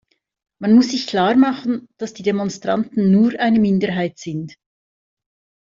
Man 0.59 0.73
muss 0.73 0.89
sich 0.89 1.05
klarmachen, 1.05 1.87
dass 1.99 2.15
die 2.15 2.23
Demonstranten 2.23 3.11
nur 3.11 3.33
eine 3.39 3.59
Minderheit 3.59 4.17
sind. 4.17 4.55